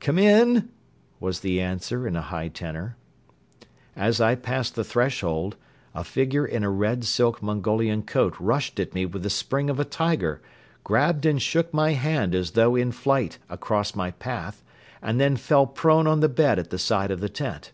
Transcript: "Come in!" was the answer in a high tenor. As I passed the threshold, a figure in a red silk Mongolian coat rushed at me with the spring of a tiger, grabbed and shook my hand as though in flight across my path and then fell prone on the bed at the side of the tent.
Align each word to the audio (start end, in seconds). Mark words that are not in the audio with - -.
"Come 0.00 0.18
in!" 0.18 0.70
was 1.20 1.38
the 1.38 1.60
answer 1.60 2.08
in 2.08 2.16
a 2.16 2.20
high 2.20 2.48
tenor. 2.48 2.96
As 3.94 4.20
I 4.20 4.34
passed 4.34 4.74
the 4.74 4.82
threshold, 4.82 5.54
a 5.94 6.02
figure 6.02 6.44
in 6.44 6.64
a 6.64 6.68
red 6.68 7.04
silk 7.04 7.40
Mongolian 7.40 8.02
coat 8.02 8.34
rushed 8.40 8.80
at 8.80 8.92
me 8.92 9.06
with 9.06 9.22
the 9.22 9.30
spring 9.30 9.70
of 9.70 9.78
a 9.78 9.84
tiger, 9.84 10.42
grabbed 10.82 11.24
and 11.26 11.40
shook 11.40 11.72
my 11.72 11.92
hand 11.92 12.34
as 12.34 12.50
though 12.50 12.74
in 12.74 12.90
flight 12.90 13.38
across 13.48 13.94
my 13.94 14.10
path 14.10 14.64
and 15.00 15.20
then 15.20 15.36
fell 15.36 15.64
prone 15.68 16.08
on 16.08 16.18
the 16.18 16.28
bed 16.28 16.58
at 16.58 16.70
the 16.70 16.78
side 16.80 17.12
of 17.12 17.20
the 17.20 17.28
tent. 17.28 17.70